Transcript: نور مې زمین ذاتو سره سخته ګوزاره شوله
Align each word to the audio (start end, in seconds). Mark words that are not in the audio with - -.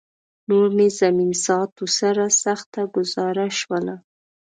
نور 0.49 0.67
مې 0.77 0.87
زمین 0.99 1.31
ذاتو 1.45 1.83
سره 1.99 2.23
سخته 2.43 2.81
ګوزاره 2.95 3.47
شوله 3.59 3.95